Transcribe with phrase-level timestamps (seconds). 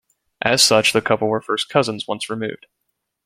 [0.41, 2.65] As such, the couple were first cousins once removed.